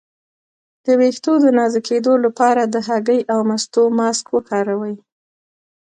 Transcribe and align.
د 0.85 0.87
ویښتو 0.99 1.31
د 1.43 1.45
نازکیدو 1.59 2.13
لپاره 2.25 2.61
د 2.65 2.75
هګۍ 2.87 3.21
او 3.33 3.39
مستو 3.49 3.83
ماسک 3.97 4.25
وکاروئ 4.35 4.95